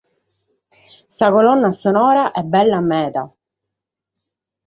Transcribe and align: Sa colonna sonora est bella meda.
Sa 1.09 1.29
colonna 1.29 1.69
sonora 1.71 2.25
est 2.39 2.49
bella 2.53 2.81
meda. 2.89 3.23